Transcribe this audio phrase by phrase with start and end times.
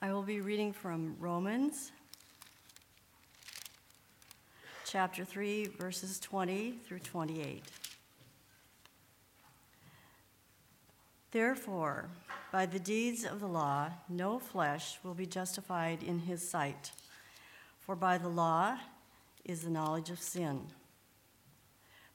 [0.00, 1.90] I will be reading from Romans
[4.86, 7.64] chapter 3, verses 20 through 28.
[11.32, 12.10] Therefore,
[12.52, 16.92] by the deeds of the law, no flesh will be justified in his sight,
[17.80, 18.78] for by the law
[19.44, 20.68] is the knowledge of sin.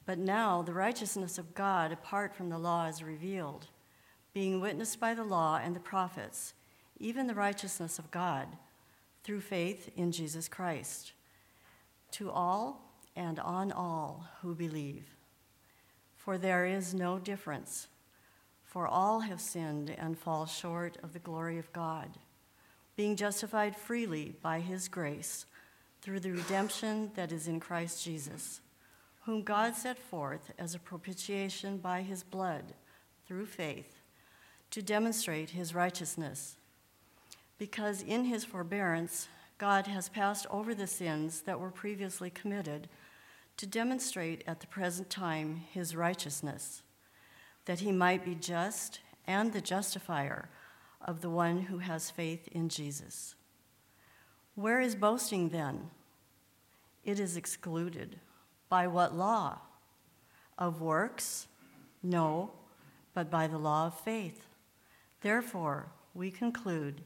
[0.06, 3.68] But now the righteousness of God apart from the law is revealed,
[4.34, 6.54] being witnessed by the law and the prophets,
[7.00, 8.48] even the righteousness of God
[9.24, 11.14] through faith in Jesus Christ,
[12.12, 15.06] to all and on all who believe.
[16.16, 17.88] For there is no difference
[18.74, 22.10] for all have sinned and fall short of the glory of God,
[22.96, 25.46] being justified freely by his grace
[26.02, 28.62] through the redemption that is in Christ Jesus,
[29.26, 32.74] whom God set forth as a propitiation by his blood
[33.28, 34.02] through faith
[34.72, 36.56] to demonstrate his righteousness.
[37.58, 42.90] Because in his forbearance, God has passed over the sins that were previously committed
[43.58, 46.82] to demonstrate at the present time his righteousness
[47.66, 50.50] that he might be just and the justifier
[51.02, 53.36] of the one who has faith in Jesus.
[54.56, 55.90] Where is boasting then?
[57.04, 58.20] It is excluded.
[58.70, 59.60] By what law?
[60.58, 61.48] Of works?
[62.02, 62.52] No,
[63.14, 64.46] but by the law of faith.
[65.22, 67.02] Therefore, we conclude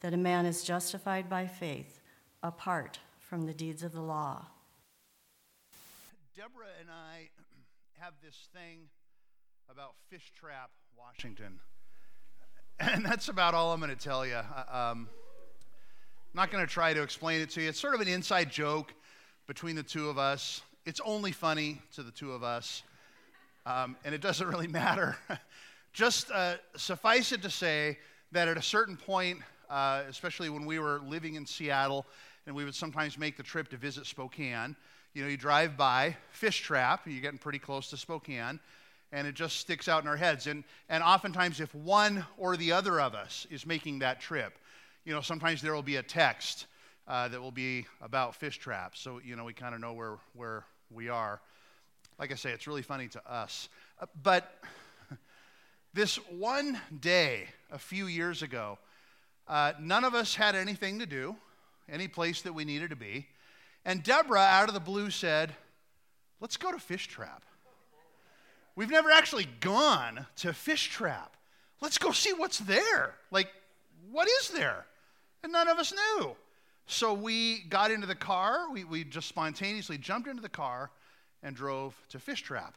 [0.00, 2.00] that a man is justified by faith
[2.42, 4.46] apart from the deeds of the law.
[6.36, 7.28] Deborah and I
[7.98, 8.88] have this thing
[9.70, 11.58] about Fish Trap, Washington.
[12.80, 14.36] And that's about all I'm going to tell you.
[14.36, 15.08] Um,
[16.30, 17.68] I'm not going to try to explain it to you.
[17.68, 18.94] It's sort of an inside joke
[19.48, 20.62] between the two of us.
[20.86, 22.84] It's only funny to the two of us,
[23.66, 25.16] um, and it doesn't really matter.
[25.92, 27.98] Just uh, suffice it to say
[28.30, 29.40] that at a certain point,
[29.70, 32.06] uh, especially when we were living in Seattle,
[32.46, 34.74] and we would sometimes make the trip to visit Spokane,
[35.14, 38.60] you know, you drive by Fish Trap, you're getting pretty close to Spokane,
[39.10, 40.46] and it just sticks out in our heads.
[40.46, 44.58] And, and oftentimes, if one or the other of us is making that trip,
[45.04, 46.66] you know, sometimes there will be a text
[47.06, 49.00] uh, that will be about fish traps.
[49.00, 51.40] So, you know, we kind of know where, where we are.
[52.18, 53.70] Like I say, it's really funny to us.
[54.00, 54.54] Uh, but
[55.94, 58.78] this one day, a few years ago,
[59.48, 61.36] uh, none of us had anything to do,
[61.88, 63.26] any place that we needed to be.
[63.84, 65.54] And Deborah, out of the blue, said,
[66.40, 67.42] Let's go to Fish Trap.
[68.76, 71.36] We've never actually gone to Fish Trap.
[71.80, 73.14] Let's go see what's there.
[73.30, 73.48] Like,
[74.10, 74.86] what is there?
[75.42, 76.36] And none of us knew.
[76.86, 78.70] So we got into the car.
[78.72, 80.90] We, we just spontaneously jumped into the car
[81.42, 82.76] and drove to Fish Trap.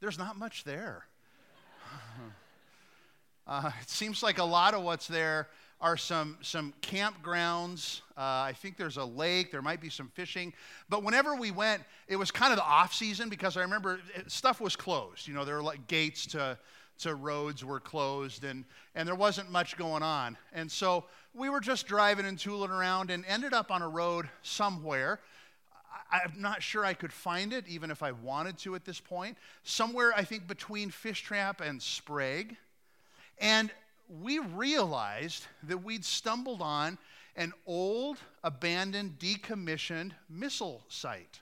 [0.00, 1.04] There's not much there.
[3.48, 5.48] uh, it seems like a lot of what's there
[5.80, 8.02] are some, some campgrounds.
[8.16, 9.50] Uh, I think there's a lake.
[9.50, 10.52] There might be some fishing.
[10.88, 14.30] But whenever we went, it was kind of the off season because I remember it,
[14.30, 15.26] stuff was closed.
[15.26, 16.58] You know, there were like gates to,
[16.98, 18.64] to roads were closed and,
[18.94, 20.36] and there wasn't much going on.
[20.52, 24.28] And so we were just driving and tooling around and ended up on a road
[24.42, 25.20] somewhere.
[26.10, 29.38] I'm not sure I could find it, even if I wanted to at this point.
[29.62, 32.56] Somewhere, I think, between Fish Trap and Sprague.
[33.40, 33.70] And
[34.08, 36.98] we realized that we'd stumbled on
[37.36, 41.40] an old, abandoned, decommissioned missile site.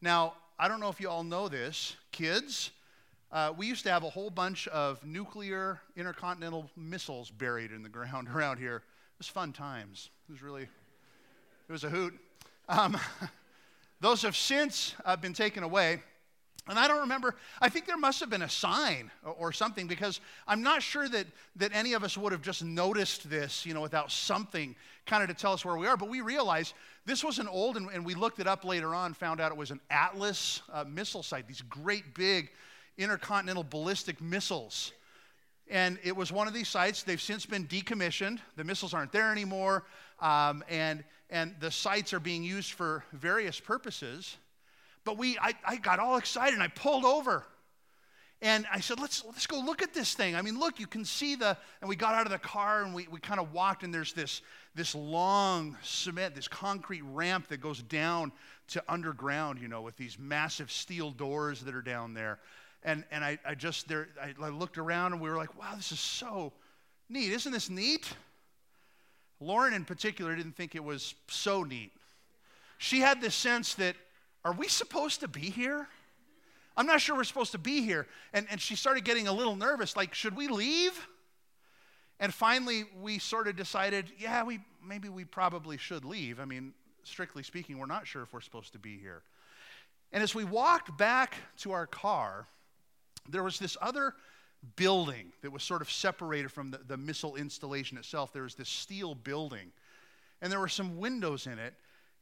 [0.00, 2.70] Now, I don't know if you all know this, kids.
[3.30, 7.88] Uh, we used to have a whole bunch of nuclear intercontinental missiles buried in the
[7.88, 8.76] ground around here.
[8.76, 10.10] It was fun times.
[10.28, 12.14] It was really, it was a hoot.
[12.68, 12.98] Um,
[14.00, 16.02] those have since uh, been taken away.
[16.68, 20.20] And I don't remember, I think there must have been a sign or, something because
[20.48, 23.80] I'm not sure that, that any of us would have just noticed this, you know,
[23.80, 24.74] without something
[25.06, 25.96] kind of to tell us where we are.
[25.96, 29.14] But we realized this was an old, and, and we looked it up later on,
[29.14, 32.50] found out it was an Atlas uh, missile site, these great big
[32.98, 34.92] intercontinental ballistic missiles.
[35.68, 37.04] And it was one of these sites.
[37.04, 38.38] They've since been decommissioned.
[38.56, 39.84] The missiles aren't there anymore.
[40.20, 44.36] Um, and, and the sites are being used for various purposes.
[45.06, 47.46] But we, I, I got all excited and I pulled over.
[48.42, 50.34] And I said, let's, let's go look at this thing.
[50.34, 52.92] I mean, look, you can see the, and we got out of the car and
[52.92, 54.42] we, we kind of walked, and there's this,
[54.74, 58.32] this long cement, this concrete ramp that goes down
[58.68, 62.40] to underground, you know, with these massive steel doors that are down there.
[62.82, 65.74] And, and I, I just, there, I, I looked around and we were like, wow,
[65.76, 66.52] this is so
[67.08, 67.32] neat.
[67.32, 68.12] Isn't this neat?
[69.40, 71.92] Lauren, in particular, didn't think it was so neat.
[72.76, 73.96] She had this sense that
[74.46, 75.88] are we supposed to be here?
[76.76, 78.06] I'm not sure we're supposed to be here.
[78.32, 81.08] And, and she started getting a little nervous like, should we leave?
[82.20, 86.38] And finally, we sort of decided, yeah, we maybe we probably should leave.
[86.38, 89.22] I mean, strictly speaking, we're not sure if we're supposed to be here.
[90.12, 92.46] And as we walked back to our car,
[93.28, 94.14] there was this other
[94.76, 98.32] building that was sort of separated from the, the missile installation itself.
[98.32, 99.72] There was this steel building,
[100.40, 101.74] and there were some windows in it.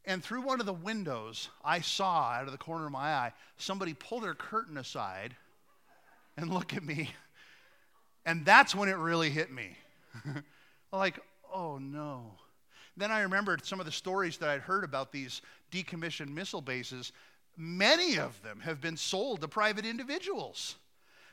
[0.06, 3.33] And through one of the windows, I saw out of the corner of my eye
[3.56, 5.35] somebody pull their curtain aside
[6.37, 7.11] and look at me.
[8.27, 9.77] And that's when it really hit me.
[10.93, 11.19] like,
[11.53, 12.33] oh no.
[12.97, 15.43] Then I remembered some of the stories that I'd heard about these
[15.73, 17.12] decommissioned missile bases.
[17.57, 20.77] Many of them have been sold to private individuals.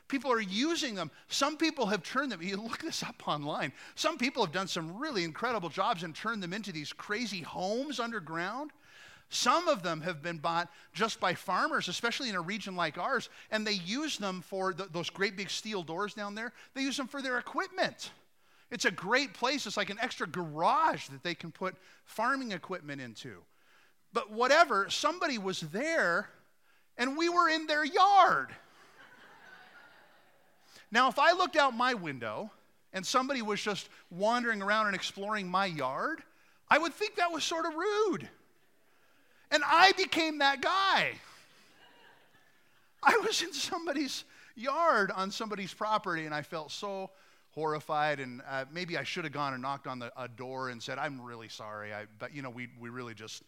[0.08, 1.10] People are using them.
[1.28, 3.72] Some people have turned them, you look this up online.
[3.94, 7.98] Some people have done some really incredible jobs and turned them into these crazy homes
[7.98, 8.72] underground.
[9.30, 13.30] Some of them have been bought just by farmers, especially in a region like ours,
[13.50, 16.52] and they use them for those great big steel doors down there.
[16.74, 18.10] They use them for their equipment.
[18.70, 19.66] It's a great place.
[19.66, 23.42] It's like an extra garage that they can put farming equipment into.
[24.12, 26.28] But whatever, somebody was there
[26.98, 28.54] and we were in their yard.
[30.92, 32.50] Now, if I looked out my window
[32.92, 36.22] and somebody was just wandering around and exploring my yard,
[36.68, 38.28] I would think that was sort of rude.
[39.50, 41.12] And I became that guy.
[43.02, 44.24] I was in somebody's
[44.54, 47.10] yard on somebody's property, and I felt so
[47.52, 48.20] horrified.
[48.20, 50.98] And uh, maybe I should have gone and knocked on the, a door and said,
[50.98, 51.92] I'm really sorry.
[51.92, 53.42] I, but, you know, we, we really just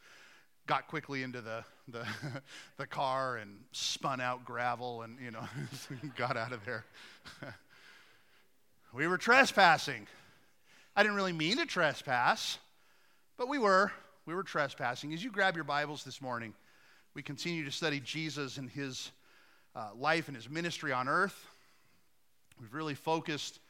[0.66, 2.06] got quickly into the, the,
[2.76, 5.46] the car and spun out gravel and, you know,
[6.16, 6.84] got out of there.
[8.94, 10.06] we were trespassing.
[10.96, 12.58] I didn't really mean to trespass,
[13.36, 13.92] but we were
[14.26, 15.12] we were trespassing.
[15.12, 16.54] As you grab your Bibles this morning,
[17.12, 19.10] we continue to study Jesus and his
[19.76, 21.46] uh, life and his ministry on earth.
[22.58, 23.60] We've really focused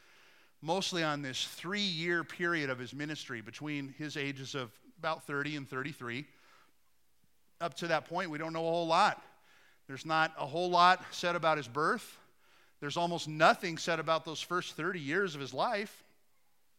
[0.63, 5.57] mostly on this three year period of his ministry between his ages of about 30
[5.57, 6.25] and 33.
[7.61, 9.23] Up to that point, we don't know a whole lot.
[9.87, 12.19] There's not a whole lot said about his birth.
[12.81, 16.03] There's almost nothing said about those first 30 years of his life.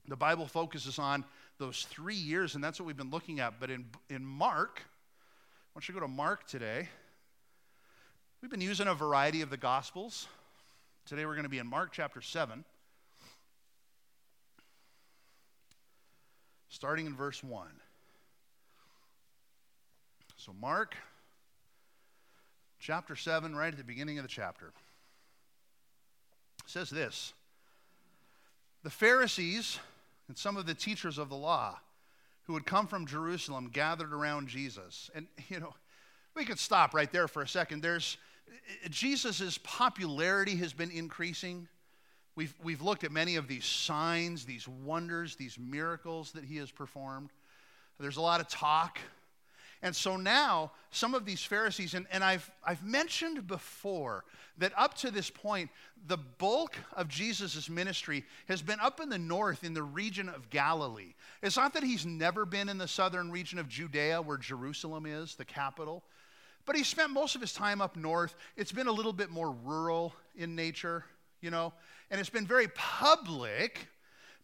[0.07, 1.23] The Bible focuses on
[1.57, 3.59] those three years, and that's what we've been looking at.
[3.59, 4.81] But in, in Mark,
[5.73, 6.89] why don't you go to Mark today.
[8.41, 10.27] We've been using a variety of the Gospels.
[11.05, 12.63] Today we're going to be in Mark chapter 7,
[16.69, 17.67] starting in verse 1.
[20.45, 20.93] So, Mark
[22.77, 24.73] chapter 7, right at the beginning of the chapter,
[26.67, 27.33] says this
[28.83, 29.79] The Pharisees
[30.27, 31.79] and some of the teachers of the law
[32.43, 35.09] who had come from Jerusalem gathered around Jesus.
[35.15, 35.73] And, you know,
[36.35, 37.81] we could stop right there for a second.
[37.81, 38.17] There's
[38.91, 41.67] Jesus' popularity has been increasing.
[42.35, 46.69] We've, we've looked at many of these signs, these wonders, these miracles that he has
[46.69, 47.31] performed.
[47.99, 48.99] There's a lot of talk
[49.85, 54.25] and so now, some of these Pharisees, and, and I've, I've mentioned before
[54.57, 55.69] that up to this point,
[56.07, 60.49] the bulk of Jesus' ministry has been up in the north in the region of
[60.49, 61.13] Galilee.
[61.43, 65.35] It's not that he's never been in the southern region of Judea where Jerusalem is,
[65.35, 66.03] the capital,
[66.65, 68.35] but he spent most of his time up north.
[68.57, 71.05] It's been a little bit more rural in nature,
[71.41, 71.73] you know,
[72.09, 73.87] and it's been very public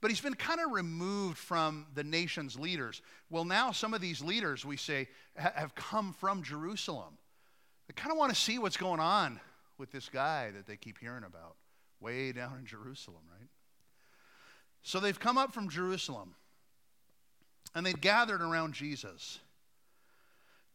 [0.01, 3.01] but he's been kind of removed from the nation's leaders.
[3.29, 5.07] Well, now some of these leaders, we say,
[5.39, 7.17] ha- have come from Jerusalem.
[7.87, 9.39] They kind of want to see what's going on
[9.77, 11.55] with this guy that they keep hearing about
[11.99, 13.49] way down in Jerusalem, right?
[14.81, 16.33] So they've come up from Jerusalem
[17.75, 19.39] and they'd gathered around Jesus.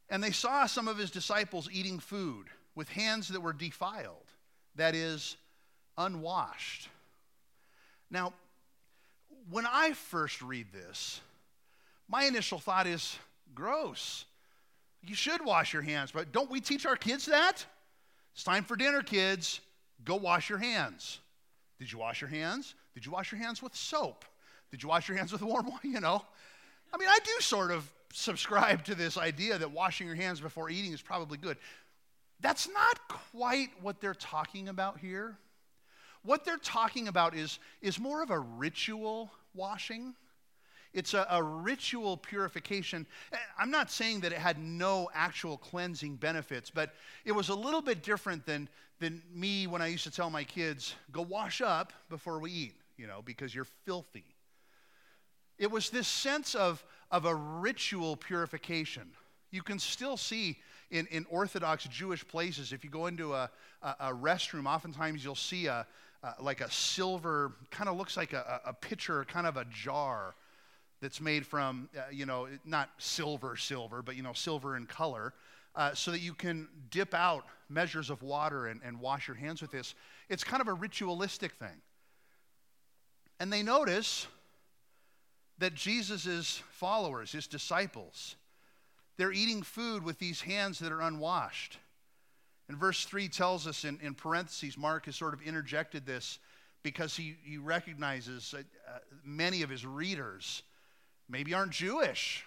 [0.08, 4.30] And they saw some of his disciples eating food with hands that were defiled,
[4.76, 5.36] that is,
[5.98, 6.88] unwashed.
[8.10, 8.32] Now,
[9.50, 11.20] when I first read this,
[12.08, 13.18] my initial thought is
[13.54, 14.24] gross.
[15.02, 17.64] You should wash your hands, but don't we teach our kids that?
[18.34, 19.60] It's time for dinner, kids.
[20.04, 21.20] Go wash your hands.
[21.78, 22.74] Did you wash your hands?
[22.94, 24.24] Did you wash your hands with soap?
[24.70, 25.86] Did you wash your hands with warm water?
[25.86, 26.22] You know,
[26.92, 30.70] I mean, I do sort of subscribe to this idea that washing your hands before
[30.70, 31.56] eating is probably good.
[32.40, 35.36] That's not quite what they're talking about here.
[36.26, 40.14] What they're talking about is, is more of a ritual washing.
[40.92, 43.06] It's a, a, ritual purification.
[43.32, 47.54] Eh, I'm not saying that it had no actual cleansing benefits, but it was a
[47.54, 48.68] little bit different than,
[48.98, 52.74] than me when I used to tell my kids, go wash up before we eat,
[52.96, 54.24] you know, because you're filthy.
[55.58, 59.10] It was this sense of, of a ritual purification.
[59.52, 60.58] You can still see
[60.90, 63.50] in, in Orthodox Jewish places, if you go into a,
[63.82, 65.86] a, a restroom, oftentimes you'll see a,
[66.22, 70.34] uh, like a silver, kind of looks like a, a pitcher, kind of a jar
[71.00, 75.34] that's made from, uh, you know, not silver, silver, but, you know, silver in color,
[75.74, 79.60] uh, so that you can dip out measures of water and, and wash your hands
[79.60, 79.94] with this.
[80.28, 81.82] It's kind of a ritualistic thing.
[83.38, 84.26] And they notice
[85.58, 88.36] that Jesus' followers, his disciples,
[89.18, 91.78] they're eating food with these hands that are unwashed.
[92.68, 96.38] And verse 3 tells us in, in parentheses, Mark has sort of interjected this
[96.82, 98.62] because he, he recognizes uh,
[99.24, 100.62] many of his readers
[101.28, 102.44] maybe aren't Jewish.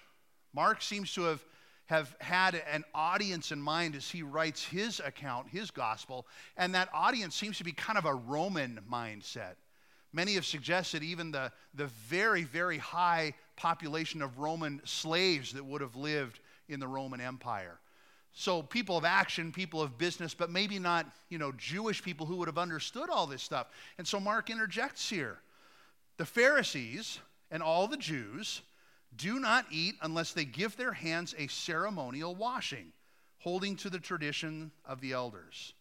[0.53, 1.43] Mark seems to have,
[1.88, 6.25] have had an audience in mind as he writes his account, his gospel,
[6.57, 9.55] and that audience seems to be kind of a Roman mindset.
[10.11, 15.81] Many have suggested even the, the very, very high population of Roman slaves that would
[15.81, 17.79] have lived in the Roman Empire.
[18.39, 22.38] So people of action, people of business, but maybe not, you know, Jewish people who
[22.38, 23.67] would have understood all this stuff.
[23.98, 25.39] And so Mark interjects here.
[26.15, 27.19] The Pharisees
[27.51, 28.62] and all the Jews
[29.17, 32.93] do not eat unless they give their hands a ceremonial washing,
[33.39, 35.74] holding to the tradition of the elders.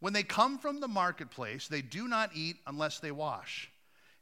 [0.00, 3.70] When they come from the marketplace, they do not eat unless they wash.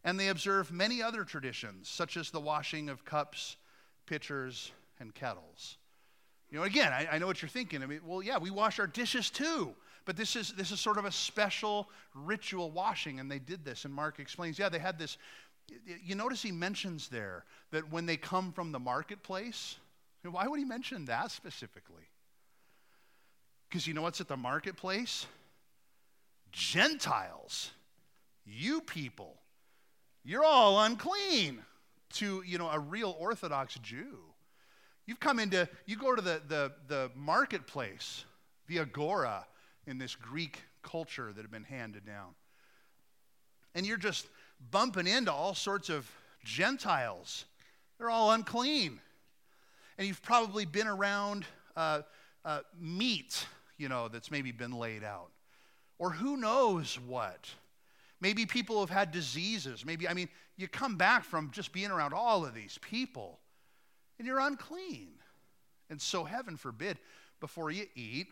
[0.04, 3.56] And they observe many other traditions, such as the washing of cups,
[4.04, 5.78] pitchers, and kettles.
[6.54, 7.82] You know, again, I, I, know what you're thinking.
[7.82, 9.74] I mean, well, yeah, we wash our dishes too.
[10.04, 13.84] But this is, this is sort of a special ritual washing, and they did this.
[13.84, 15.18] And Mark explains, yeah, they had this.
[16.04, 19.78] You notice he mentions there that when they come from the marketplace,
[20.22, 22.08] why would he mention that specifically?
[23.68, 25.26] Because you know what's at the marketplace?
[26.52, 27.72] Gentiles,
[28.46, 29.34] you people,
[30.22, 31.64] you're all unclean
[32.12, 34.18] to, you know, a real Orthodox Jew.
[35.06, 38.24] You've come into, you go to the, the, the marketplace,
[38.68, 39.46] the agora
[39.86, 42.34] in this Greek culture that had been handed down.
[43.74, 44.26] And you're just
[44.70, 46.10] bumping into all sorts of
[46.44, 47.44] Gentiles.
[47.98, 49.00] They're all unclean.
[49.98, 51.44] And you've probably been around
[51.76, 52.02] uh,
[52.44, 53.46] uh, meat,
[53.76, 55.30] you know, that's maybe been laid out.
[55.98, 57.50] Or who knows what.
[58.20, 59.84] Maybe people have had diseases.
[59.84, 63.38] Maybe, I mean, you come back from just being around all of these people
[64.18, 65.08] and you're unclean.
[65.90, 66.98] And so, heaven forbid,
[67.40, 68.28] before you eat,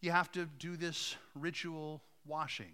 [0.00, 2.72] you have to do this ritual washing.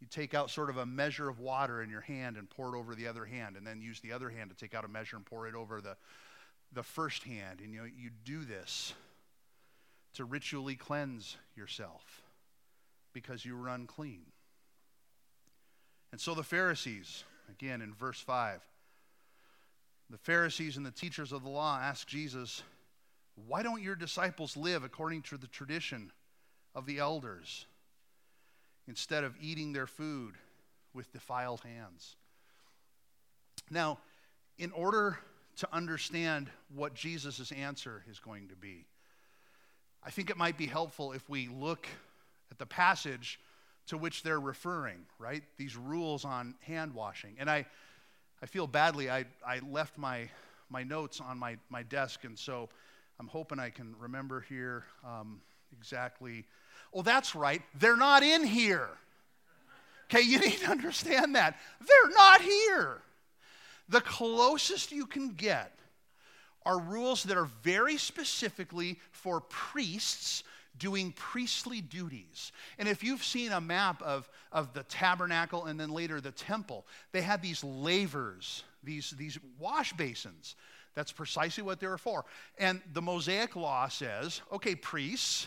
[0.00, 2.78] You take out sort of a measure of water in your hand and pour it
[2.78, 5.16] over the other hand, and then use the other hand to take out a measure
[5.16, 5.96] and pour it over the,
[6.72, 7.60] the first hand.
[7.60, 8.94] And you, you do this
[10.14, 12.22] to ritually cleanse yourself
[13.12, 14.22] because you were unclean.
[16.12, 18.60] And so the Pharisees, again in verse 5,
[20.10, 22.62] the Pharisees and the teachers of the law asked Jesus,
[23.46, 26.10] Why don't your disciples live according to the tradition
[26.74, 27.66] of the elders
[28.88, 30.34] instead of eating their food
[30.92, 32.16] with defiled hands?
[33.70, 33.98] Now,
[34.58, 35.18] in order
[35.56, 38.86] to understand what Jesus' answer is going to be,
[40.02, 41.86] I think it might be helpful if we look
[42.50, 43.38] at the passage
[43.86, 45.42] to which they're referring, right?
[45.56, 47.36] These rules on hand washing.
[47.38, 47.66] And I
[48.42, 49.10] I feel badly.
[49.10, 50.28] I, I left my,
[50.70, 52.68] my notes on my, my desk, and so
[53.18, 55.40] I'm hoping I can remember here um,
[55.76, 56.46] exactly.
[56.94, 57.62] Oh, that's right.
[57.78, 58.88] They're not in here.
[60.12, 61.56] Okay, you need to understand that.
[61.80, 63.02] They're not here.
[63.88, 65.72] The closest you can get
[66.64, 70.44] are rules that are very specifically for priests
[70.80, 72.50] doing priestly duties.
[72.78, 76.84] And if you've seen a map of, of the tabernacle and then later the temple,
[77.12, 80.56] they had these lavers, these, these wash basins.
[80.96, 82.24] That's precisely what they were for.
[82.58, 85.46] And the Mosaic law says okay, priests,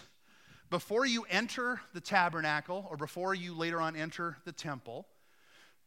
[0.69, 5.05] before you enter the tabernacle or before you later on enter the temple,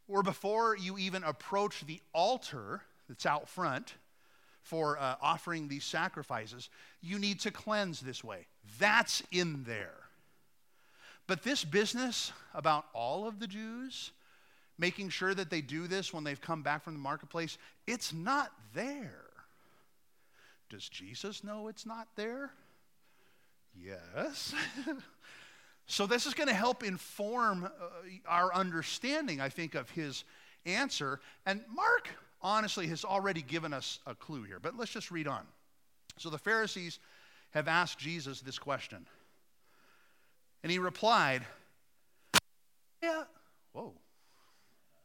[0.09, 3.95] or before you even approach the altar that's out front,
[4.67, 6.71] for uh, offering these sacrifices,
[7.01, 8.47] you need to cleanse this way.
[8.81, 9.95] That's in there.
[11.29, 14.11] But this business about all of the Jews,
[14.77, 18.51] making sure that they do this when they've come back from the marketplace, it's not
[18.75, 19.31] there.
[20.69, 22.51] Does Jesus know it's not there?
[23.81, 24.53] Yes.
[25.87, 27.69] so, this is going to help inform uh,
[28.27, 30.25] our understanding, I think, of his
[30.65, 31.21] answer.
[31.45, 32.09] And Mark
[32.43, 35.47] honestly has already given us a clue here, but let's just read on.
[36.19, 36.99] So the Pharisees
[37.51, 39.07] have asked Jesus this question.
[40.63, 41.43] And he replied,
[43.03, 43.25] Yeah,
[43.73, 43.93] whoa.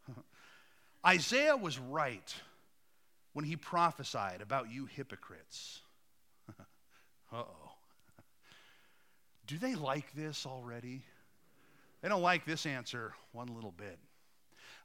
[1.05, 2.33] Isaiah was right
[3.33, 5.81] when he prophesied about you hypocrites.
[6.59, 6.63] uh
[7.33, 7.71] oh.
[9.47, 11.03] Do they like this already?
[12.01, 13.99] They don't like this answer one little bit.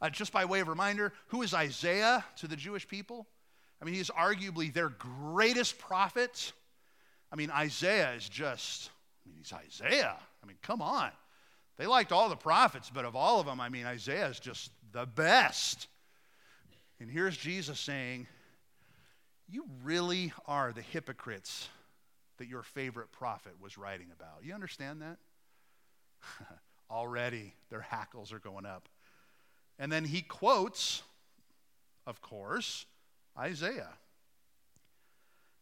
[0.01, 3.27] Uh, just by way of reminder, who is Isaiah to the Jewish people?
[3.81, 6.53] I mean, he's arguably their greatest prophet.
[7.33, 8.91] I mean, Isaiah is just,
[9.25, 10.17] I mean, he's Isaiah.
[10.43, 11.11] I mean, come on.
[11.77, 14.71] They liked all the prophets, but of all of them, I mean, Isaiah is just
[14.93, 15.89] the best.
[17.01, 18.27] And here's Jesus saying,
[19.49, 21.69] You really are the hypocrites
[22.39, 24.43] that your favorite prophet was writing about.
[24.43, 25.19] You understand that?
[26.91, 28.89] Already their hackles are going up.
[29.79, 31.03] And then he quotes,
[32.07, 32.87] of course,
[33.39, 33.93] Isaiah.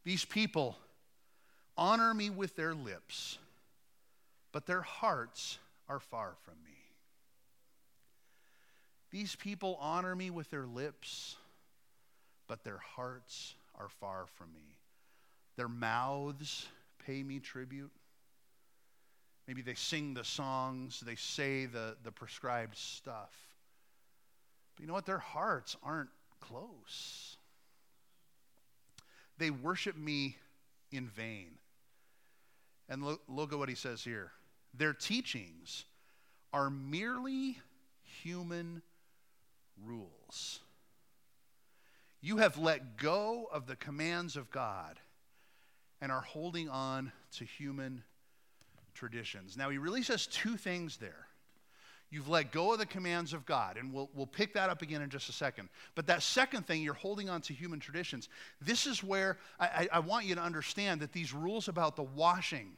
[0.04, 0.76] These people
[1.76, 3.38] honor me with their lips,
[4.52, 6.70] but their hearts are far from me.
[9.10, 11.36] These people honor me with their lips,
[12.46, 14.76] but their hearts are far from me.
[15.56, 16.66] Their mouths
[17.06, 17.92] pay me tribute.
[19.46, 23.32] Maybe they sing the songs, they say the, the prescribed stuff.
[24.74, 25.06] But you know what?
[25.06, 27.36] Their hearts aren't close.
[29.38, 30.36] They worship me
[30.90, 31.58] in vain.
[32.88, 34.32] And look, look at what he says here.
[34.74, 35.84] Their teachings
[36.52, 37.58] are merely
[38.02, 38.82] human
[39.82, 40.60] rules.
[42.20, 44.98] You have let go of the commands of God
[46.00, 48.02] and are holding on to human
[48.94, 49.56] traditions.
[49.56, 51.23] Now, he really says two things there.
[52.10, 55.02] You've let go of the commands of God, and we'll, we'll pick that up again
[55.02, 55.68] in just a second.
[55.94, 58.28] But that second thing, you're holding on to human traditions.
[58.60, 62.02] This is where I, I, I want you to understand that these rules about the
[62.02, 62.76] washing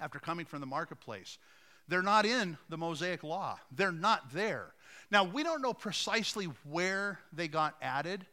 [0.00, 1.38] after coming from the marketplace,
[1.86, 3.58] they're not in the Mosaic law.
[3.72, 4.74] They're not there.
[5.10, 8.26] Now, we don't know precisely where they got added,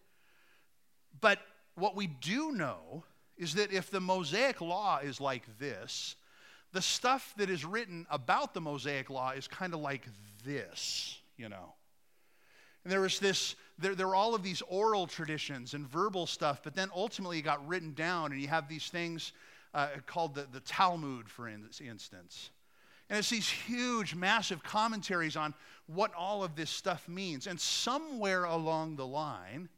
[1.20, 1.40] but
[1.76, 3.04] what we do know
[3.38, 6.16] is that if the Mosaic law is like this,
[6.74, 10.04] the stuff that is written about the Mosaic law is kind of like
[10.46, 11.74] this, you know.
[12.84, 16.62] And there was this, there, there were all of these oral traditions and verbal stuff,
[16.64, 19.34] but then ultimately it got written down, and you have these things
[19.74, 22.50] uh, called the, the Talmud, for instance.
[23.10, 25.54] And it's these huge, massive commentaries on
[25.86, 27.48] what all of this stuff means.
[27.48, 29.70] And somewhere along the line,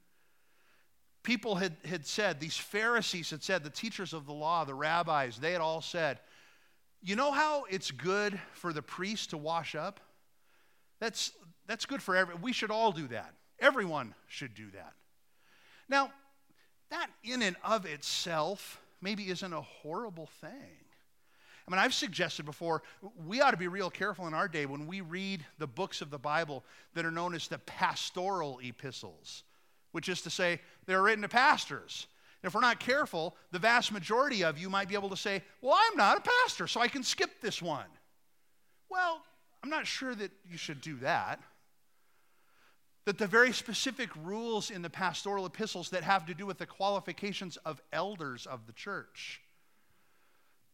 [1.22, 5.38] people had, had said, these Pharisees had said, the teachers of the law, the rabbis,
[5.38, 6.20] they had all said,
[7.02, 10.00] you know how it's good for the priest to wash up?
[11.00, 11.32] That's,
[11.68, 12.36] that's good for every.
[12.36, 13.34] We should all do that.
[13.60, 14.94] Everyone should do that.
[15.88, 16.12] Now,
[16.92, 20.52] that in and of itself maybe isn't a horrible thing.
[21.68, 22.82] I mean, I've suggested before,
[23.28, 26.10] we ought to be real careful in our day when we read the books of
[26.10, 26.64] the Bible
[26.96, 29.44] that are known as the pastoral epistles,
[29.92, 32.08] which is to say, they're written to pastors.
[32.43, 35.78] If we're not careful, the vast majority of you might be able to say, Well,
[35.78, 37.86] I'm not a pastor, so I can skip this one.
[38.89, 39.21] Well,
[39.63, 41.41] I'm not sure that you should do that.
[43.06, 46.65] That the very specific rules in the pastoral epistles that have to do with the
[46.65, 49.41] qualifications of elders of the church.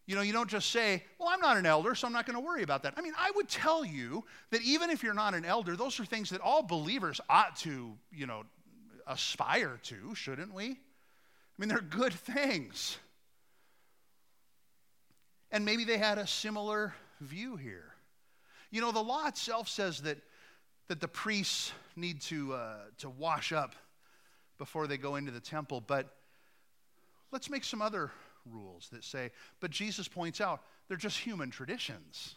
[0.05, 2.35] You know, you don't just say, Well, I'm not an elder, so I'm not going
[2.35, 2.93] to worry about that.
[2.95, 6.05] I mean, I would tell you that even if you're not an elder, those are
[6.05, 8.43] things that all believers ought to, you know,
[9.07, 10.77] aspire to, shouldn't we?
[11.57, 12.97] I mean, they're good things.
[15.51, 17.93] And maybe they had a similar view here.
[18.71, 20.17] You know, the law itself says that,
[20.89, 23.75] that the priests need to, uh, to wash up
[24.57, 26.13] before they go into the temple, but
[27.31, 28.11] let's make some other
[28.51, 32.35] rules that say, but Jesus points out they're just human traditions.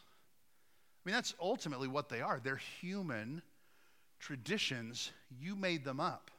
[1.05, 2.41] I mean, that's ultimately what they are.
[2.43, 3.43] They're human
[4.19, 5.11] traditions.
[5.41, 6.31] You made them up.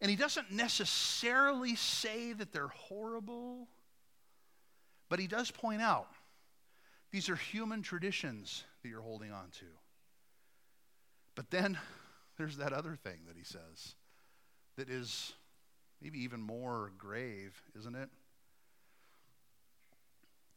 [0.00, 3.68] And he doesn't necessarily say that they're horrible,
[5.08, 6.08] but he does point out
[7.10, 9.66] these are human traditions that you're holding on to.
[11.34, 11.78] But then
[12.38, 13.94] there's that other thing that he says
[14.76, 15.32] that is
[16.02, 18.08] maybe even more grave, isn't it?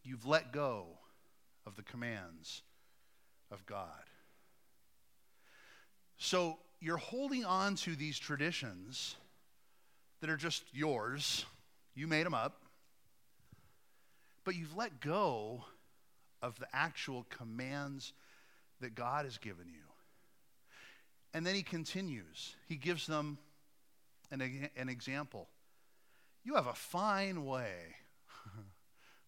[0.04, 0.88] You've let go
[1.66, 2.64] of the commands
[3.52, 4.04] of God.
[6.18, 9.16] So you're holding on to these traditions
[10.22, 11.46] that are just yours.
[11.96, 12.62] You made them up.
[14.44, 15.66] But you've let go
[16.42, 18.14] of the actual commands
[18.82, 19.84] that God has given you.
[21.34, 22.56] And then he continues.
[22.68, 23.38] He gives them
[24.32, 25.48] an, an example.
[26.44, 27.74] You have a fine way.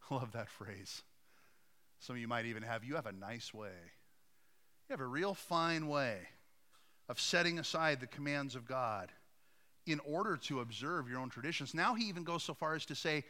[0.10, 1.04] I love that phrase.
[2.00, 3.68] Some of you might even have, you have a nice way.
[4.88, 6.18] You have a real fine way
[7.10, 9.12] of setting aside the commands of God
[9.92, 11.74] in order to observe your own traditions.
[11.74, 13.24] Now he even goes so far as to say,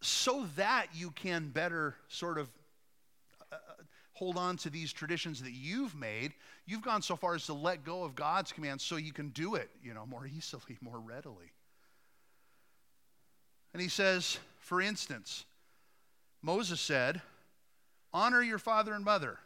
[0.00, 2.48] so that you can better sort of
[3.52, 3.56] uh,
[4.12, 6.32] hold on to these traditions that you've made.
[6.66, 9.54] You've gone so far as to let go of God's commands so you can do
[9.54, 11.52] it, you know, more easily, more readily.
[13.72, 15.44] And he says, for instance,
[16.42, 17.20] Moses said,
[18.12, 19.38] Honor your father and mother.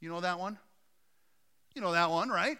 [0.00, 0.58] You know that one?
[1.74, 2.58] You know that one, right?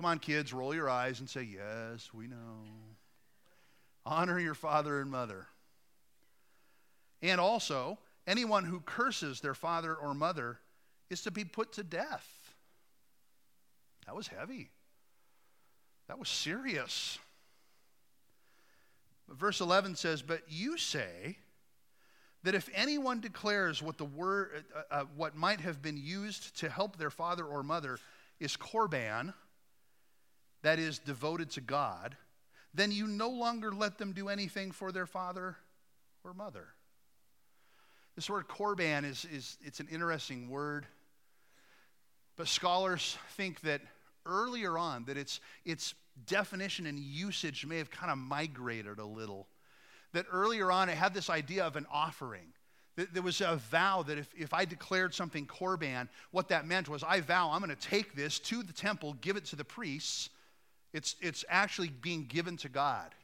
[0.00, 2.64] Come on, kids, roll your eyes and say, Yes, we know.
[4.06, 5.46] Honor your father and mother.
[7.20, 10.58] And also, anyone who curses their father or mother
[11.10, 12.26] is to be put to death.
[14.06, 14.70] That was heavy.
[16.08, 17.18] That was serious.
[19.28, 21.36] But Verse 11 says, But you say
[22.42, 26.70] that if anyone declares what the word, uh, uh, what might have been used to
[26.70, 27.98] help their father or mother
[28.38, 29.34] is korban,
[30.62, 32.16] that is devoted to God,
[32.74, 35.56] then you no longer let them do anything for their father
[36.24, 36.68] or mother.
[38.16, 40.86] This word korban is, is it's an interesting word,
[42.36, 43.80] but scholars think that
[44.26, 45.94] earlier on that its, its
[46.26, 49.46] definition and usage may have kind of migrated a little.
[50.12, 52.52] That earlier on it had this idea of an offering.
[52.96, 57.02] There was a vow that if, if I declared something korban, what that meant was
[57.02, 60.28] I vow I'm going to take this to the temple, give it to the priests.
[60.92, 63.14] It's, it's actually being given to God.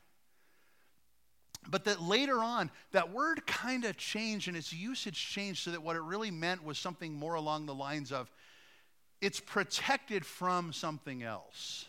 [1.68, 5.82] But that later on, that word kind of changed and its usage changed so that
[5.82, 8.30] what it really meant was something more along the lines of
[9.20, 11.86] it's protected from something else.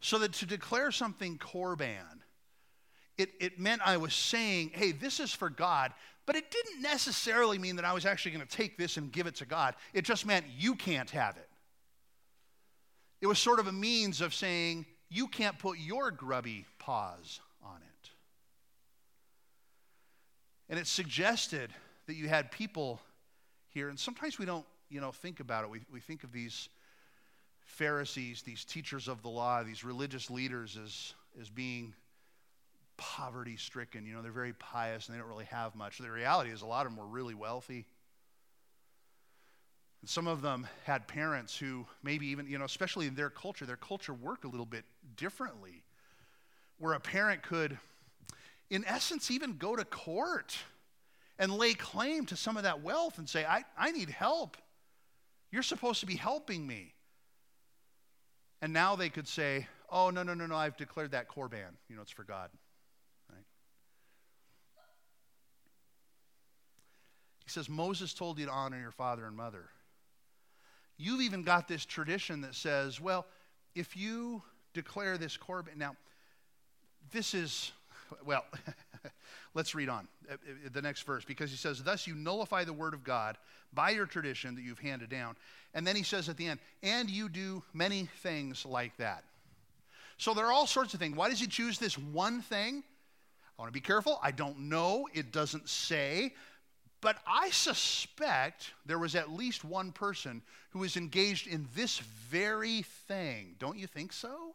[0.00, 2.20] So that to declare something korban,
[3.16, 5.92] it, it meant I was saying, hey, this is for God,
[6.26, 9.26] but it didn't necessarily mean that I was actually going to take this and give
[9.26, 9.74] it to God.
[9.94, 11.47] It just meant you can't have it.
[13.20, 17.76] It was sort of a means of saying, you can't put your grubby paws on
[17.76, 18.10] it.
[20.68, 21.70] And it suggested
[22.06, 23.00] that you had people
[23.68, 25.70] here, and sometimes we don't, you know, think about it.
[25.70, 26.68] We, we think of these
[27.60, 31.94] Pharisees, these teachers of the law, these religious leaders as, as being
[32.96, 34.06] poverty stricken.
[34.06, 35.98] You know, they're very pious and they don't really have much.
[35.98, 37.86] The reality is, a lot of them were really wealthy.
[40.00, 43.66] And some of them had parents who maybe even, you know, especially in their culture,
[43.66, 44.84] their culture worked a little bit
[45.16, 45.82] differently,
[46.78, 47.78] where a parent could,
[48.70, 50.56] in essence, even go to court
[51.38, 54.56] and lay claim to some of that wealth and say, I, I need help.
[55.50, 56.94] You're supposed to be helping me.
[58.60, 61.70] And now they could say, oh, no, no, no, no, I've declared that korban.
[61.88, 62.50] You know, it's for God.
[63.30, 63.44] Right?
[67.44, 69.70] He says, Moses told you to honor your father and mother.
[70.98, 73.24] You've even got this tradition that says, well,
[73.74, 74.42] if you
[74.74, 75.96] declare this korban, now,
[77.12, 77.72] this is,
[78.26, 78.44] well,
[79.54, 82.72] let's read on uh, uh, the next verse because he says, Thus you nullify the
[82.72, 83.38] word of God
[83.72, 85.36] by your tradition that you've handed down.
[85.72, 89.22] And then he says at the end, and you do many things like that.
[90.16, 91.16] So there are all sorts of things.
[91.16, 92.82] Why does he choose this one thing?
[93.56, 94.18] I want to be careful.
[94.22, 95.08] I don't know.
[95.14, 96.34] It doesn't say.
[97.00, 102.82] But I suspect there was at least one person who was engaged in this very
[103.06, 103.54] thing.
[103.58, 104.54] Don't you think so?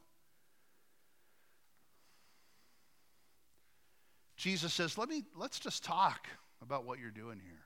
[4.36, 6.28] Jesus says, Let me let's just talk
[6.62, 7.66] about what you're doing here.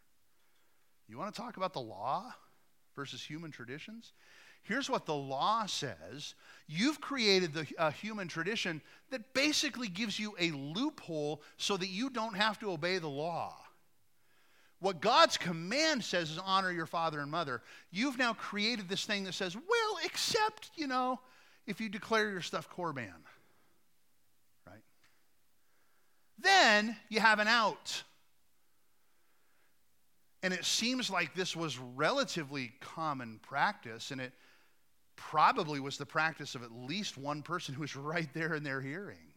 [1.07, 2.33] You want to talk about the law
[2.95, 4.13] versus human traditions?
[4.61, 6.35] Here's what the law says
[6.67, 12.11] You've created the uh, human tradition that basically gives you a loophole so that you
[12.11, 13.55] don't have to obey the law.
[14.79, 17.61] What God's command says is honor your father and mother.
[17.91, 21.19] You've now created this thing that says, well, except, you know,
[21.65, 23.09] if you declare your stuff korban.
[24.67, 24.83] Right?
[26.39, 28.03] Then you have an out.
[30.43, 34.31] And it seems like this was relatively common practice, and it
[35.15, 38.79] probably was the practice of at least one person who was right there in their
[38.79, 39.33] hearing.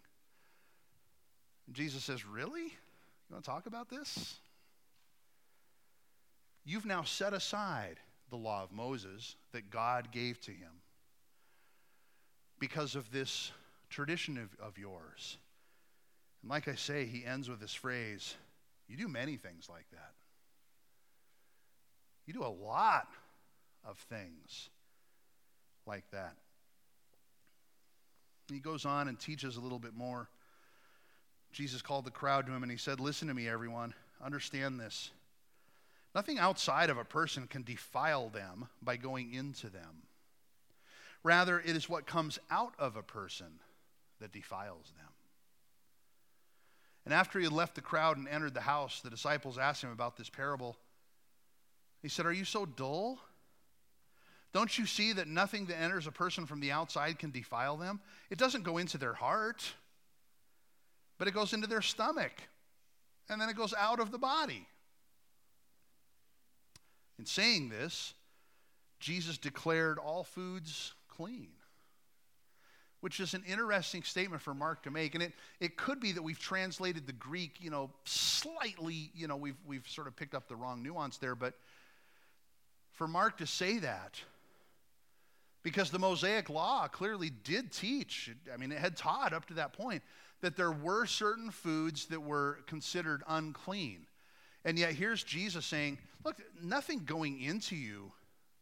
[1.66, 2.64] And Jesus says, Really?
[2.64, 4.38] You want to talk about this?
[6.70, 7.96] You've now set aside
[8.30, 10.70] the law of Moses that God gave to him
[12.60, 13.50] because of this
[13.88, 15.36] tradition of, of yours.
[16.42, 18.36] And like I say, he ends with this phrase
[18.88, 20.12] you do many things like that.
[22.24, 23.08] You do a lot
[23.84, 24.68] of things
[25.86, 26.36] like that.
[28.48, 30.28] He goes on and teaches a little bit more.
[31.50, 33.92] Jesus called the crowd to him and he said, Listen to me, everyone.
[34.24, 35.10] Understand this.
[36.14, 40.02] Nothing outside of a person can defile them by going into them.
[41.22, 43.60] Rather, it is what comes out of a person
[44.20, 45.06] that defiles them.
[47.04, 49.90] And after he had left the crowd and entered the house, the disciples asked him
[49.90, 50.76] about this parable.
[52.02, 53.18] He said, Are you so dull?
[54.52, 58.00] Don't you see that nothing that enters a person from the outside can defile them?
[58.30, 59.74] It doesn't go into their heart,
[61.18, 62.32] but it goes into their stomach,
[63.28, 64.66] and then it goes out of the body.
[67.20, 68.14] In saying this,
[68.98, 71.50] Jesus declared all foods clean,
[73.02, 75.14] which is an interesting statement for Mark to make.
[75.14, 79.36] And it, it could be that we've translated the Greek, you know, slightly, you know,
[79.36, 81.52] we've, we've sort of picked up the wrong nuance there, but
[82.92, 84.18] for Mark to say that,
[85.62, 89.74] because the Mosaic law clearly did teach, I mean, it had taught up to that
[89.74, 90.02] point
[90.40, 94.06] that there were certain foods that were considered unclean.
[94.64, 98.12] And yet here's Jesus saying, look, nothing going into you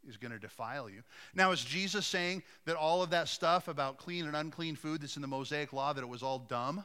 [0.09, 1.03] is going to defile you.
[1.35, 5.17] Now, is Jesus saying that all of that stuff about clean and unclean food that's
[5.17, 6.85] in the Mosaic law, that it was all dumb?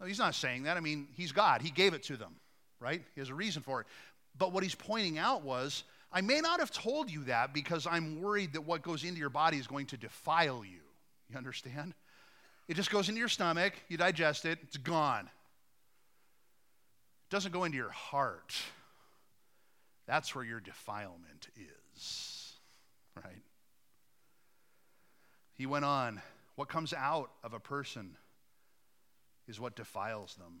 [0.00, 0.76] No, he's not saying that.
[0.76, 1.62] I mean, he's God.
[1.62, 2.36] He gave it to them,
[2.80, 3.02] right?
[3.14, 3.86] He has a reason for it.
[4.36, 8.20] But what he's pointing out was I may not have told you that because I'm
[8.20, 10.80] worried that what goes into your body is going to defile you.
[11.30, 11.94] You understand?
[12.68, 15.28] It just goes into your stomach, you digest it, it's gone.
[17.30, 18.56] Doesn't go into your heart.
[20.06, 21.48] That's where your defilement
[21.94, 22.54] is,
[23.16, 23.42] right?
[25.54, 26.20] He went on,
[26.56, 28.16] what comes out of a person
[29.46, 30.60] is what defiles them.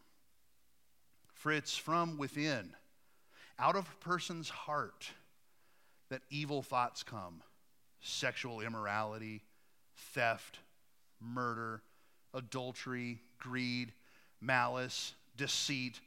[1.34, 2.74] For it's from within,
[3.58, 5.10] out of a person's heart
[6.10, 7.42] that evil thoughts come
[8.02, 9.42] sexual immorality,
[10.14, 10.58] theft,
[11.20, 11.82] murder,
[12.32, 13.92] adultery, greed,
[14.40, 16.00] malice, deceit,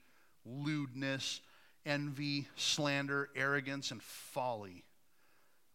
[0.45, 1.41] lewdness,
[1.85, 4.83] envy, slander, arrogance, and folly.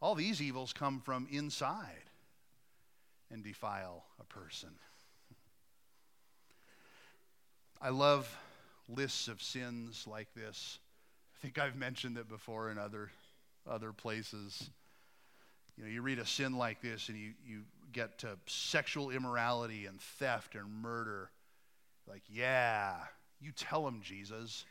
[0.01, 2.05] All these evils come from inside
[3.31, 4.71] and defile a person.
[7.81, 8.37] I love
[8.89, 10.79] lists of sins like this.
[11.37, 13.11] I think I've mentioned it before in other
[13.69, 14.71] other places.
[15.77, 17.61] You know, you read a sin like this and you, you
[17.93, 21.31] get to sexual immorality and theft and murder.
[22.09, 22.97] Like, yeah,
[23.41, 24.65] you tell them, Jesus.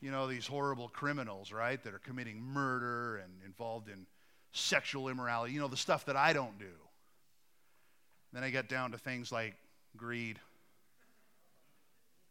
[0.00, 4.06] You know, these horrible criminals, right, that are committing murder and involved in
[4.52, 5.52] sexual immorality.
[5.52, 6.66] You know, the stuff that I don't do.
[8.32, 9.54] Then I get down to things like
[9.96, 10.38] greed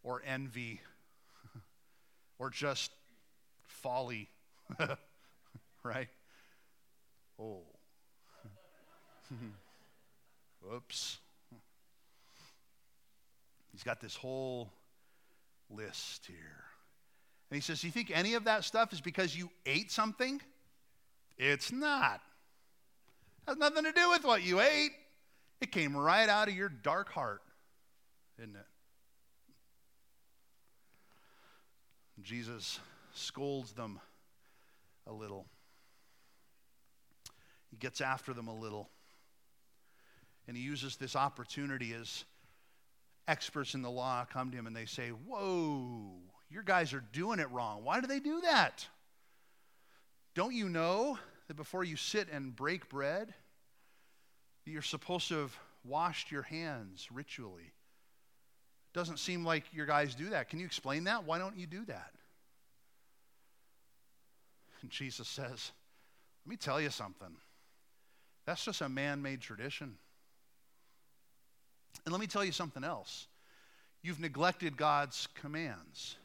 [0.03, 0.79] or envy
[2.39, 2.91] or just
[3.65, 4.29] folly.
[5.83, 6.07] right?
[7.39, 7.63] Oh.
[10.61, 11.17] Whoops.
[13.73, 14.71] He's got this whole
[15.69, 16.63] list here.
[17.49, 20.41] And he says, "Do You think any of that stuff is because you ate something?
[21.37, 22.21] It's not.
[23.45, 24.91] It has nothing to do with what you ate.
[25.61, 27.41] It came right out of your dark heart,
[28.37, 28.65] isn't it?
[32.21, 32.79] Jesus
[33.13, 33.99] scolds them
[35.05, 35.45] a little.
[37.69, 38.89] He gets after them a little.
[40.47, 42.25] And he uses this opportunity as
[43.27, 46.11] experts in the law come to him and they say, Whoa,
[46.49, 47.83] your guys are doing it wrong.
[47.83, 48.87] Why do they do that?
[50.33, 53.33] Don't you know that before you sit and break bread,
[54.65, 57.73] you're supposed to have washed your hands ritually?
[58.93, 60.49] Doesn't seem like your guys do that.
[60.49, 61.25] Can you explain that?
[61.25, 62.11] Why don't you do that?
[64.81, 65.71] And Jesus says,
[66.45, 67.35] Let me tell you something.
[68.45, 69.97] That's just a man made tradition.
[72.05, 73.27] And let me tell you something else.
[74.01, 76.15] You've neglected God's commands.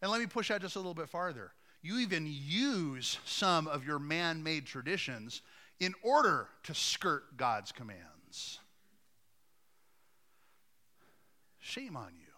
[0.00, 1.52] And let me push that just a little bit farther.
[1.82, 5.42] You even use some of your man made traditions
[5.80, 8.58] in order to skirt God's commands.
[11.58, 12.32] Shame on you.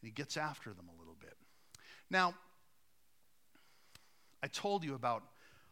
[0.00, 1.36] And he gets after them a little bit.
[2.10, 2.34] Now,
[4.42, 5.22] I told you about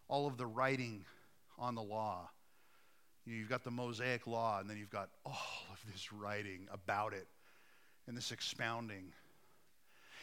[0.08, 1.04] all of the writing
[1.58, 2.28] on the law.
[3.26, 7.12] You have got the Mosaic law, and then you've got all of this writing about
[7.12, 7.26] it
[8.06, 9.12] and this expounding.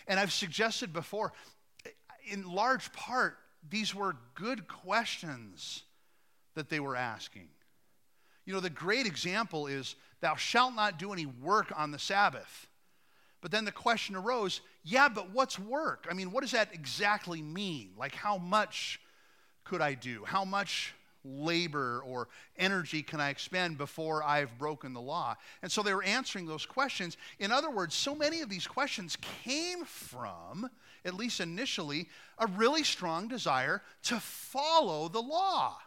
[0.08, 1.34] And I've suggested before,
[2.32, 3.38] in large part,
[3.70, 5.84] these were good questions
[6.56, 7.50] that they were asking.
[8.46, 12.68] You know, the great example is, Thou shalt not do any work on the Sabbath.
[13.42, 16.08] But then the question arose, yeah, but what's work?
[16.10, 17.92] I mean, what does that exactly mean?
[17.98, 19.02] Like, how much
[19.66, 20.24] could I do?
[20.26, 25.36] How much labor or energy can I expend before I've broken the law?
[25.62, 27.18] And so they were answering those questions.
[27.40, 30.70] In other words, so many of these questions came from,
[31.06, 35.78] at least initially, a really strong desire to follow the law.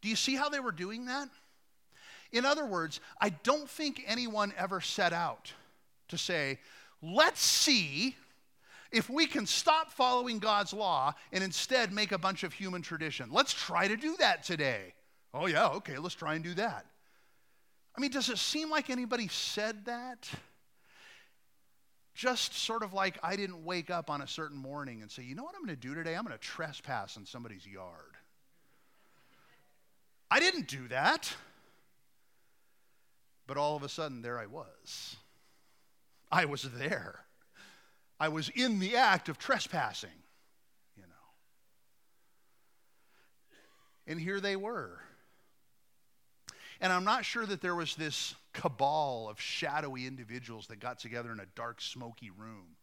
[0.00, 1.28] Do you see how they were doing that?
[2.32, 5.52] In other words, I don't think anyone ever set out
[6.08, 6.58] to say,
[7.00, 8.16] let's see
[8.94, 13.28] if we can stop following God's law and instead make a bunch of human tradition.
[13.32, 14.94] Let's try to do that today.
[15.34, 16.86] Oh, yeah, okay, let's try and do that.
[17.96, 20.28] I mean, does it seem like anybody said that?
[22.14, 25.34] Just sort of like I didn't wake up on a certain morning and say, you
[25.34, 26.14] know what I'm going to do today?
[26.14, 28.14] I'm going to trespass in somebody's yard.
[30.30, 31.34] I didn't do that.
[33.48, 35.16] But all of a sudden, there I was.
[36.30, 37.23] I was there.
[38.18, 40.10] I was in the act of trespassing,
[40.96, 41.08] you know.
[44.06, 45.00] And here they were.
[46.80, 51.32] And I'm not sure that there was this cabal of shadowy individuals that got together
[51.32, 52.76] in a dark, smoky room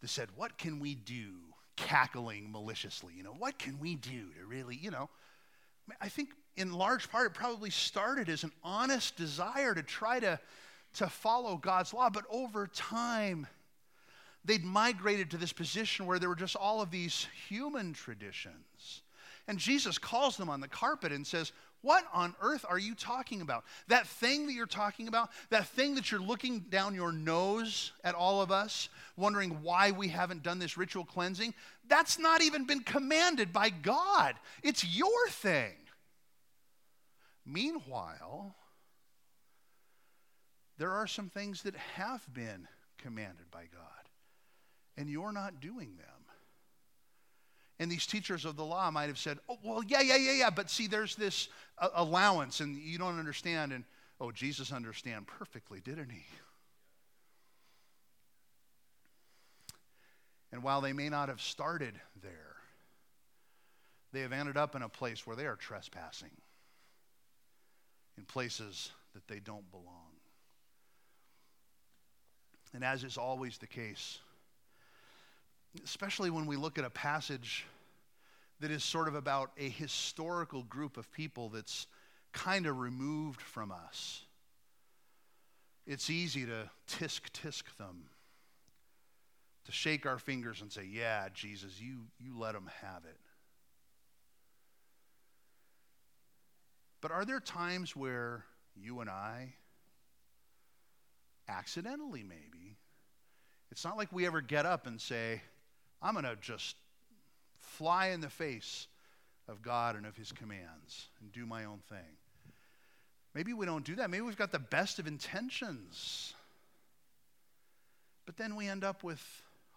[0.00, 1.34] that said, What can we do?
[1.76, 5.08] Cackling maliciously, you know, what can we do to really, you know?
[6.00, 10.38] I think in large part it probably started as an honest desire to try to,
[10.94, 13.46] to follow God's law, but over time,
[14.44, 19.02] they'd migrated to this position where there were just all of these human traditions.
[19.48, 23.40] And Jesus calls them on the carpet and says, what on earth are you talking
[23.40, 23.64] about?
[23.88, 28.14] That thing that you're talking about, that thing that you're looking down your nose at
[28.14, 31.54] all of us, wondering why we haven't done this ritual cleansing,
[31.88, 34.36] that's not even been commanded by God.
[34.62, 35.74] It's your thing.
[37.44, 38.54] Meanwhile,
[40.78, 44.01] there are some things that have been commanded by God,
[44.96, 46.06] and you're not doing them.
[47.78, 50.50] And these teachers of the law might have said, oh, well, yeah, yeah, yeah, yeah,
[50.50, 53.72] but see, there's this uh, allowance, and you don't understand.
[53.72, 53.82] And,
[54.20, 56.24] oh, Jesus understand perfectly, didn't he?
[60.52, 62.56] And while they may not have started there,
[64.12, 66.30] they have ended up in a place where they are trespassing
[68.18, 70.12] in places that they don't belong.
[72.74, 74.20] And as is always the case,
[75.84, 77.64] especially when we look at a passage
[78.60, 81.86] that is sort of about a historical group of people that's
[82.32, 84.22] kind of removed from us.
[85.86, 88.04] It's easy to tisk tisk them,
[89.64, 93.18] to shake our fingers and say, Yeah, Jesus, you, you let them have it.
[97.00, 98.44] But are there times where
[98.76, 99.54] you and I,
[101.48, 102.76] accidentally maybe,
[103.72, 105.42] it's not like we ever get up and say,
[106.02, 106.76] I'm going to just
[107.60, 108.88] fly in the face
[109.48, 112.16] of God and of his commands and do my own thing.
[113.34, 114.10] Maybe we don't do that.
[114.10, 116.34] Maybe we've got the best of intentions.
[118.26, 119.22] But then we end up with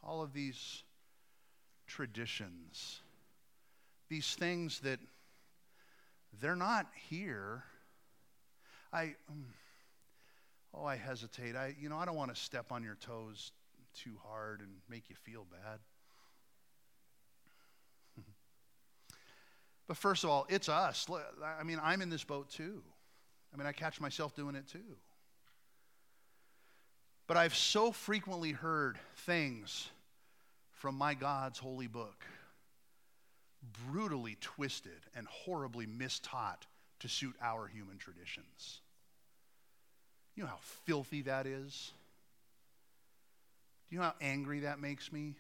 [0.04, 0.84] all of these
[1.88, 3.00] traditions,
[4.10, 5.00] these things that
[6.42, 7.64] they're not here.
[8.92, 9.46] I, um,
[10.74, 11.56] oh, I hesitate.
[11.56, 13.52] I, you know, I don't want to step on your toes
[13.96, 15.80] too hard and make you feel bad.
[19.88, 21.08] But first of all, it's us.
[21.60, 22.82] I mean, I'm in this boat too.
[23.54, 24.98] I mean, I catch myself doing it too.
[27.28, 29.90] But I've so frequently heard things
[30.72, 32.24] from my God's holy book
[33.88, 36.68] brutally twisted and horribly mistaught
[37.00, 38.82] to suit our human traditions.
[40.36, 41.92] You know how filthy that is?
[43.90, 45.36] Do you know how angry that makes me?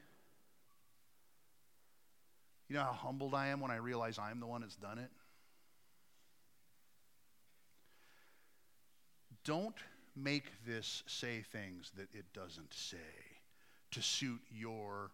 [2.68, 5.12] You know how humbled I am when I realize I'm the one that's done it?
[9.44, 9.76] Don't
[10.16, 12.98] make this say things that it doesn't say
[13.92, 15.12] to suit your,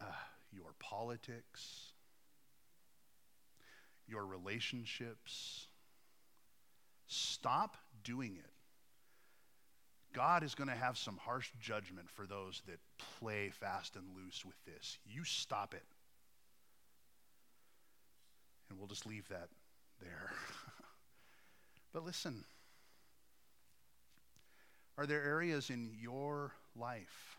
[0.00, 0.04] uh,
[0.52, 1.92] your politics,
[4.06, 5.68] your relationships.
[7.06, 8.50] Stop doing it.
[10.12, 12.78] God is going to have some harsh judgment for those that
[13.18, 14.98] play fast and loose with this.
[15.06, 15.84] You stop it.
[18.68, 19.48] And we'll just leave that
[20.00, 20.32] there.
[21.92, 22.44] but listen,
[24.98, 27.36] are there areas in your life?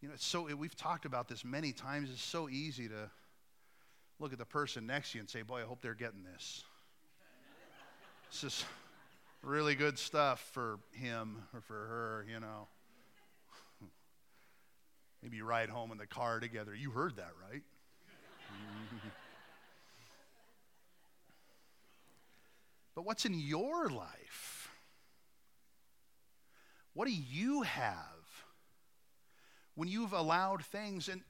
[0.00, 2.10] You know, it's so we've talked about this many times.
[2.10, 3.10] It's so easy to
[4.18, 6.62] look at the person next to you and say, "Boy, I hope they're getting this."
[8.30, 8.64] this is
[9.42, 12.68] really good stuff for him or for her, you know.
[15.22, 16.74] Maybe you ride home in the car together.
[16.74, 17.62] You heard that, right?
[22.96, 24.70] But what's in your life?
[26.94, 27.94] What do you have
[29.74, 31.08] when you've allowed things?
[31.08, 31.20] And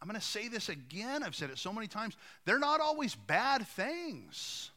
[0.00, 2.16] I'm going to say this again, I've said it so many times.
[2.46, 4.70] They're not always bad things.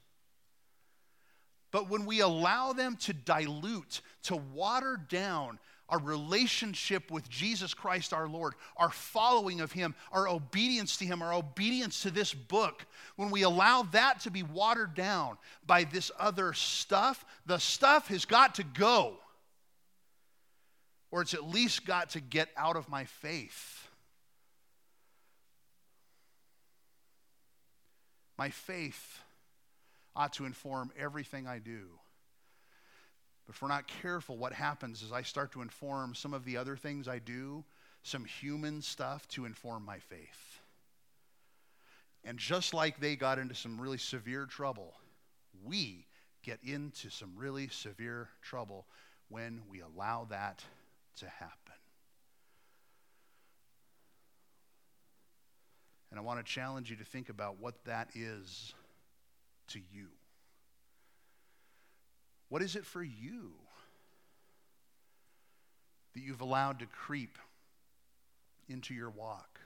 [1.72, 5.58] But when we allow them to dilute, to water down
[5.90, 11.22] our relationship with Jesus Christ our Lord, our following of Him, our obedience to Him,
[11.22, 16.12] our obedience to this book, when we allow that to be watered down by this
[16.20, 19.18] other stuff, the stuff has got to go.
[21.12, 23.88] Or it's at least got to get out of my faith.
[28.38, 29.20] My faith
[30.16, 32.00] ought to inform everything I do.
[33.46, 36.58] But if we're not careful, what happens is I start to inform some of the
[36.58, 37.64] other things I do,
[38.04, 40.60] some human stuff to inform my faith.
[42.24, 44.94] And just like they got into some really severe trouble,
[45.64, 46.08] we
[46.42, 48.86] get into some really severe trouble
[49.30, 50.64] when we allow that
[51.18, 51.74] to happen.
[56.10, 58.74] And I want to challenge you to think about what that is
[59.68, 60.08] to you.
[62.56, 63.52] What is it for you
[66.14, 67.38] that you've allowed to creep
[68.70, 69.60] into your walk?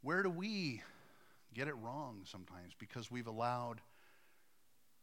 [0.00, 0.82] Where do we
[1.52, 3.82] get it wrong sometimes because we've allowed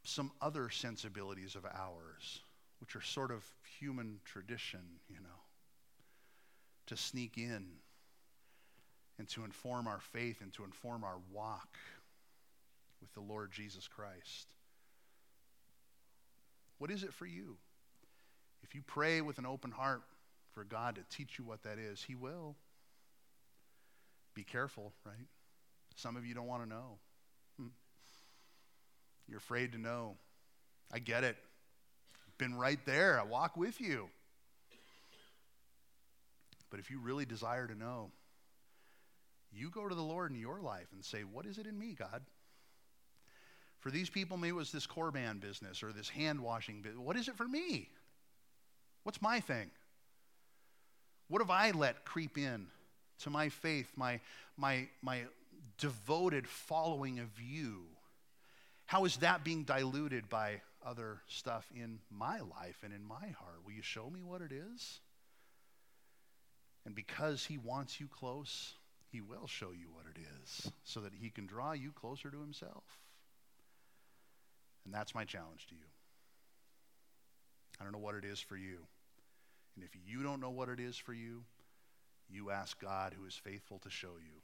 [0.04, 2.42] some other sensibilities of ours,
[2.80, 3.46] which are sort of
[3.80, 5.44] human tradition, you know,
[6.88, 7.68] to sneak in
[9.20, 11.78] and to inform our faith and to inform our walk
[13.00, 14.48] with the Lord Jesus Christ?
[16.78, 17.58] What is it for you?
[18.64, 20.02] If you pray with an open heart
[20.54, 22.56] for God to teach you what that is, He will.
[24.34, 25.28] Be careful, right?
[25.96, 27.00] Some of you don't want to know.
[27.60, 27.68] Hmm.
[29.28, 30.16] You're afraid to know.
[30.92, 31.38] I get it.
[32.38, 33.20] Been right there.
[33.20, 34.10] I walk with you.
[36.70, 38.12] But if you really desire to know,
[39.52, 41.96] you go to the Lord in your life and say, What is it in me,
[41.98, 42.22] God?
[43.80, 47.00] For these people, maybe it was this Corban business or this hand washing business.
[47.00, 47.90] What is it for me?
[49.04, 49.70] What's my thing?
[51.30, 52.68] What have I let creep in
[53.20, 54.20] to my faith, my,
[54.58, 55.24] my, my
[55.78, 57.84] devoted following of you?
[58.86, 63.60] How is that being diluted by other stuff in my life and in my heart?
[63.66, 65.00] Will you show me what it is?
[66.86, 68.74] And because he wants you close,
[69.12, 72.40] he will show you what it is so that he can draw you closer to
[72.40, 72.84] himself.
[74.88, 75.82] And that's my challenge to you.
[77.78, 78.78] I don't know what it is for you.
[79.76, 81.44] And if you don't know what it is for you,
[82.30, 84.42] you ask God, who is faithful to show you,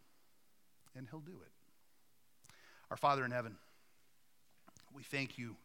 [0.98, 2.54] and He'll do it.
[2.92, 3.56] Our Father in heaven,
[4.94, 5.56] we thank you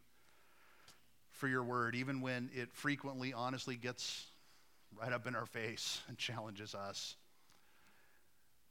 [1.31, 4.27] for your word, even when it frequently, honestly gets
[4.97, 7.17] right up in our face and challenges us,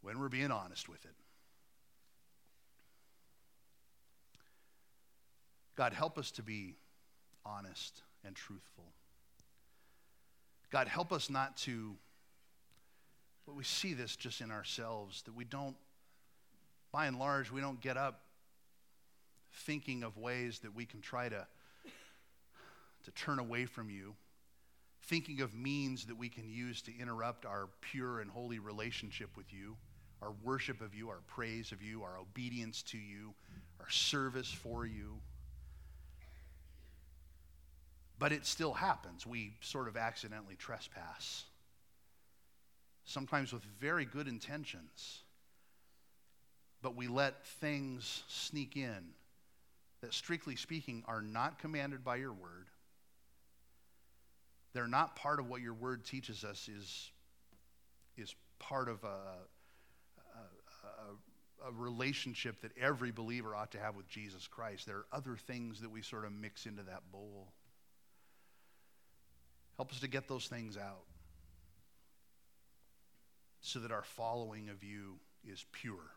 [0.00, 1.14] when we're being honest with it.
[5.78, 6.74] God, help us to be
[7.46, 8.82] honest and truthful.
[10.70, 11.94] God, help us not to,
[13.46, 15.76] but we see this just in ourselves, that we don't,
[16.90, 18.22] by and large, we don't get up
[19.54, 21.46] thinking of ways that we can try to,
[23.04, 24.16] to turn away from you,
[25.04, 29.52] thinking of means that we can use to interrupt our pure and holy relationship with
[29.52, 29.76] you,
[30.22, 33.32] our worship of you, our praise of you, our obedience to you,
[33.78, 35.20] our service for you.
[38.18, 39.26] But it still happens.
[39.26, 41.44] We sort of accidentally trespass,
[43.04, 45.20] sometimes with very good intentions.
[46.82, 49.10] But we let things sneak in
[50.00, 52.66] that, strictly speaking, are not commanded by your word.
[54.74, 57.10] They're not part of what your word teaches us is,
[58.16, 59.06] is part of a,
[60.36, 64.86] a, a, a relationship that every believer ought to have with Jesus Christ.
[64.86, 67.48] There are other things that we sort of mix into that bowl.
[69.78, 71.04] Help us to get those things out
[73.60, 76.10] so that our following of you is pure.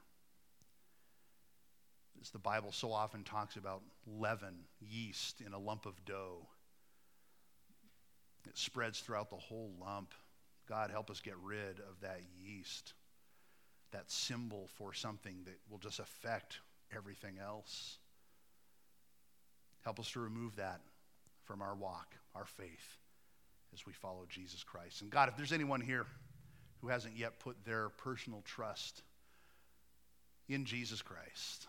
[2.20, 6.47] As the Bible so often talks about leaven, yeast in a lump of dough,
[8.47, 10.16] it spreads throughout the whole lump.
[10.68, 12.93] God, help us get rid of that yeast,
[13.91, 16.62] that symbol for something that will just affect
[16.95, 17.99] everything else.
[19.84, 20.82] Help us to remove that
[21.43, 22.97] from our walk, our faith
[23.74, 25.01] as we follow Jesus Christ.
[25.01, 26.05] And God, if there's anyone here
[26.82, 29.01] who hasn't yet put their personal trust
[30.49, 31.67] in Jesus Christ,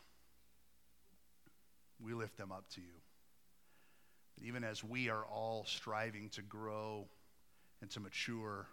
[2.01, 2.87] we lift them up to you.
[4.45, 7.07] even as we are all striving to grow
[7.81, 8.67] and to mature,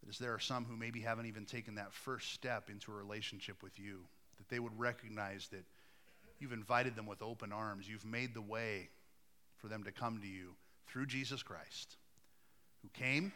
[0.00, 2.94] that as there are some who maybe haven't even taken that first step into a
[2.94, 4.00] relationship with you,
[4.38, 5.64] that they would recognize that
[6.40, 7.88] you've invited them with open arms.
[7.88, 8.88] You've made the way
[9.58, 10.56] for them to come to you
[10.86, 11.96] through Jesus Christ.
[12.84, 13.32] who came,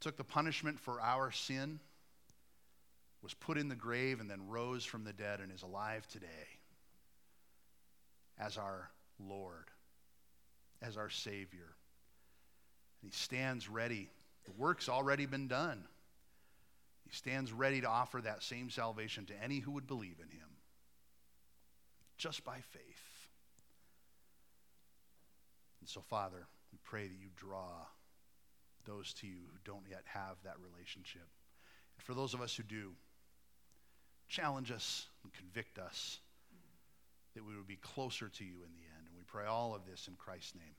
[0.00, 1.80] took the punishment for our sin,
[3.22, 6.26] was put in the grave, and then rose from the dead and is alive today
[8.38, 9.64] as our Lord,
[10.80, 11.74] as our Savior.
[13.02, 14.08] And he stands ready.
[14.44, 15.84] The work's already been done.
[17.04, 20.48] He stands ready to offer that same salvation to any who would believe in him,
[22.16, 23.03] just by faith.
[25.84, 27.84] And so, Father, we pray that you draw
[28.86, 31.28] those to you who don't yet have that relationship.
[31.98, 32.92] And for those of us who do,
[34.26, 36.20] challenge us and convict us
[37.34, 39.06] that we would be closer to you in the end.
[39.06, 40.74] And we pray all of this in Christ's name.